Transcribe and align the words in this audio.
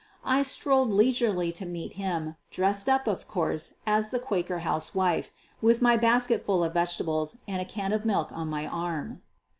I 0.25 0.41
strolled 0.41 0.89
leisurely 0.91 1.51
to 1.51 1.63
meet 1.63 1.93
him, 1.93 2.35
dressed 2.49 2.89
up, 2.89 3.05
of 3.05 3.27
course, 3.27 3.75
as 3.85 4.09
the 4.09 4.17
Quaker 4.17 4.61
housewife, 4.65 5.29
with 5.61 5.79
my 5.79 5.95
basket 5.95 6.43
full 6.43 6.63
of 6.63 6.73
vegetables 6.73 7.37
and 7.47 7.67
can 7.69 7.93
of 7.93 8.03
milk 8.03 8.31
on 8.31 8.47
my 8.49 8.65
arm. 8.65 9.21